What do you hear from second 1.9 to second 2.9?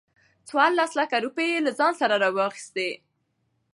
سره واخستې.